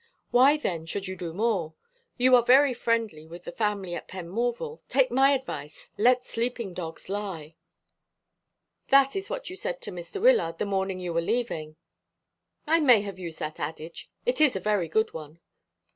Why, 0.31 0.57
then, 0.57 0.87
should 0.87 1.07
you 1.07 1.15
do 1.15 1.31
more? 1.31 1.75
You 2.17 2.35
are 2.35 2.41
very 2.41 2.73
friendly 2.73 3.27
with 3.27 3.43
the 3.43 3.51
family 3.51 3.93
at 3.93 4.07
Penmorval. 4.07 4.81
Take 4.89 5.11
my 5.11 5.29
advice. 5.29 5.91
'Let 5.95 6.25
sleeping 6.25 6.73
dogs 6.73 7.07
lie.'" 7.07 7.55
"That 8.87 9.15
is 9.15 9.29
what 9.29 9.51
you 9.51 9.55
said 9.55 9.79
to 9.83 9.91
Mr. 9.91 10.19
Wyllard 10.19 10.57
the 10.57 10.65
morning 10.65 10.99
you 10.99 11.13
were 11.13 11.21
leaving." 11.21 11.75
"I 12.65 12.79
may 12.79 13.01
have 13.01 13.19
used 13.19 13.37
that 13.37 13.59
adage. 13.59 14.09
It 14.25 14.41
is 14.41 14.55
a 14.55 14.59
very 14.59 14.87
good 14.89 15.13
one." 15.13 15.39